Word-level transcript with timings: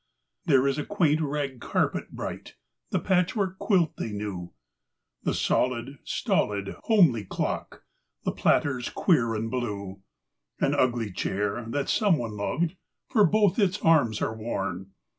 There 0.47 0.67
is 0.67 0.77
the 0.77 0.83
quaint 0.83 1.21
rag 1.21 1.59
carpet 1.61 2.11
bright; 2.13 2.55
patchwork 2.91 3.59
quilt 3.59 3.97
they 3.97 4.11
knew; 4.11 4.51
The 5.21 5.35
solid, 5.35 5.99
stolid, 6.03 6.75
homely 6.85 7.23
clock, 7.23 7.83
th 8.25 8.61
ters 8.63 8.89
queer 8.89 9.35
and 9.35 9.51
blue; 9.51 10.01
An 10.59 10.73
ugly 10.73 11.11
chair 11.11 11.63
that 11.69 11.87
some 11.87 12.17
one 12.17 12.35
loved, 12.35 12.77
both 13.13 13.59
its 13.59 13.79
arms 13.83 14.23
are 14.23 14.35
worn. 14.35 14.89